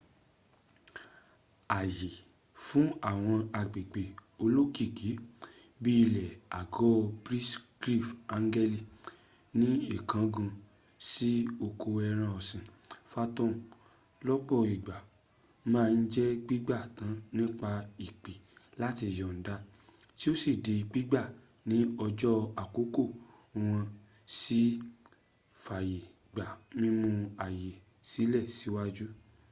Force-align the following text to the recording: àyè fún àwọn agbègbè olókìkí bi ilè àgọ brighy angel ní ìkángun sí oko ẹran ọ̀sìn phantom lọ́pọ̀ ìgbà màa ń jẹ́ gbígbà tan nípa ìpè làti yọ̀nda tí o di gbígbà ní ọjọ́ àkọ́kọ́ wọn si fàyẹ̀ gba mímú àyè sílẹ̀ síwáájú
àyè 1.79 2.09
fún 2.63 2.87
àwọn 3.11 3.39
agbègbè 3.59 4.03
olókìkí 4.43 5.09
bi 5.81 5.91
ilè 6.03 6.25
àgọ 6.59 6.87
brighy 7.23 8.05
angel 8.35 8.73
ní 9.59 9.67
ìkángun 9.95 10.49
sí 11.09 11.29
oko 11.65 11.87
ẹran 12.07 12.33
ọ̀sìn 12.39 12.63
phantom 13.11 13.51
lọ́pọ̀ 14.27 14.61
ìgbà 14.75 14.95
màa 15.71 15.89
ń 15.99 16.01
jẹ́ 16.13 16.39
gbígbà 16.45 16.77
tan 16.97 17.11
nípa 17.37 17.69
ìpè 18.07 18.33
làti 18.81 19.07
yọ̀nda 19.19 19.53
tí 20.17 20.25
o 20.31 20.33
di 20.65 20.73
gbígbà 20.89 21.21
ní 21.69 21.77
ọjọ́ 22.05 22.35
àkọ́kọ́ 22.63 23.07
wọn 23.61 23.81
si 24.37 24.59
fàyẹ̀ 25.63 26.03
gba 26.33 26.45
mímú 26.79 27.09
àyè 27.45 27.71
sílẹ̀ 28.09 28.45
síwáájú 28.57 29.05